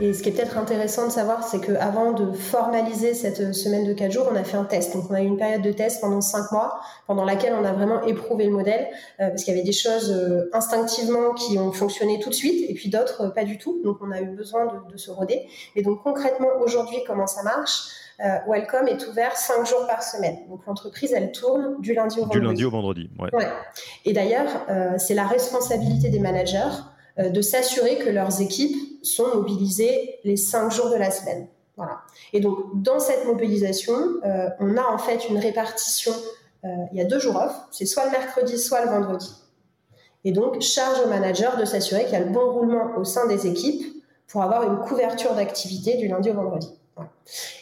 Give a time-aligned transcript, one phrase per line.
[0.00, 3.94] Et ce qui est peut-être intéressant de savoir, c'est qu'avant de formaliser cette semaine de
[3.94, 4.92] 4 jours, on a fait un test.
[4.94, 7.72] Donc on a eu une période de test pendant 5 mois, pendant laquelle on a
[7.72, 8.88] vraiment éprouvé le modèle,
[9.20, 12.68] euh, parce qu'il y avait des choses euh, instinctivement qui ont fonctionné tout de suite,
[12.68, 13.80] et puis d'autres euh, pas du tout.
[13.84, 15.48] Donc on a eu besoin de, de se roder.
[15.76, 17.88] Et donc concrètement, aujourd'hui, comment ça marche?
[18.24, 20.36] Euh, Welcome est ouvert 5 jours par semaine.
[20.48, 22.40] Donc l'entreprise, elle tourne du lundi au vendredi.
[22.40, 23.34] Du lundi au vendredi, ouais.
[23.34, 23.48] ouais.
[24.06, 29.26] Et d'ailleurs, euh, c'est la responsabilité des managers euh, de s'assurer que leurs équipes sont
[29.34, 31.46] mobilisées les cinq jours de la semaine.
[31.76, 32.00] Voilà.
[32.32, 36.12] Et donc, dans cette mobilisation, euh, on a en fait une répartition.
[36.64, 39.30] Euh, il y a deux jours off, c'est soit le mercredi, soit le vendredi.
[40.24, 43.26] Et donc, charge au manager de s'assurer qu'il y a le bon roulement au sein
[43.26, 46.68] des équipes pour avoir une couverture d'activité du lundi au vendredi.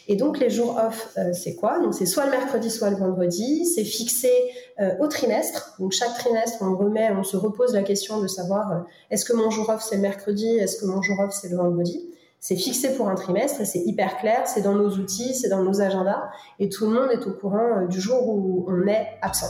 [0.07, 1.79] Et donc les jours off, euh, c'est quoi?
[1.79, 3.65] Donc c'est soit le mercredi, soit le vendredi.
[3.65, 4.31] C'est fixé
[4.79, 5.75] euh, au trimestre.
[5.79, 8.79] Donc chaque trimestre, on remet, on se repose la question de savoir euh,
[9.11, 11.57] est-ce que mon jour off c'est le mercredi, est-ce que mon jour off c'est le
[11.57, 12.09] vendredi?
[12.39, 14.43] C'est fixé pour un trimestre et c'est hyper clair.
[14.45, 17.85] C'est dans nos outils, c'est dans nos agendas et tout le monde est au courant
[17.87, 19.49] du jour où on est absent.